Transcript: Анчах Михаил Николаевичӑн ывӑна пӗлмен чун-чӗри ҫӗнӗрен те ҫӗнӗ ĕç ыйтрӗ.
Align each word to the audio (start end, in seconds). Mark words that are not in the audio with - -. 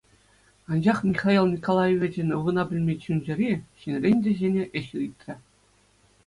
Анчах 0.71 0.97
Михаил 1.09 1.45
Николаевичӑн 1.53 2.29
ывӑна 2.37 2.63
пӗлмен 2.71 2.97
чун-чӗри 3.05 3.49
ҫӗнӗрен 3.83 4.17
те 4.25 4.31
ҫӗнӗ 4.41 4.63
ĕç 4.79 4.89
ыйтрӗ. 5.03 5.35